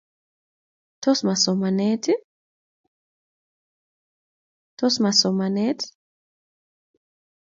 [1.01, 1.35] Tos ma
[5.15, 5.79] somanet?